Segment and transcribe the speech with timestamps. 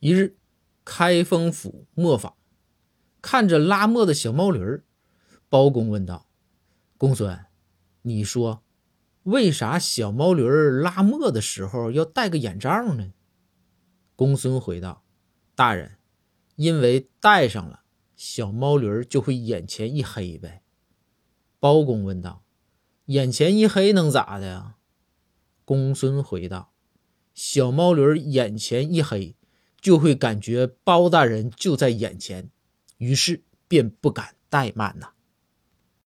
[0.00, 0.38] 一日，
[0.82, 2.34] 开封府磨坊，
[3.20, 4.84] 看着拉磨的小毛驴儿，
[5.50, 6.26] 包公问道
[6.96, 7.38] ：“公孙，
[8.00, 8.62] 你说，
[9.24, 13.12] 为啥小毛驴儿拉磨的时候要戴个眼罩呢？”
[14.16, 15.04] 公孙回道
[15.54, 15.98] ：“大人，
[16.56, 17.82] 因为戴上了，
[18.16, 20.62] 小毛驴儿就会眼前一黑呗。”
[21.60, 22.42] 包公问道
[23.06, 24.76] ：“眼前一黑能咋的呀？”
[25.66, 26.72] 公孙回道
[27.34, 29.36] ：“小毛驴儿眼前一黑。”
[29.80, 32.50] 就会感觉包大人就在眼前，
[32.98, 35.14] 于是便不敢怠慢了。